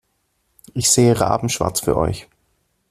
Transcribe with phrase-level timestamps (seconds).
[0.73, 2.27] Ich sehe rabenschwarz für euch.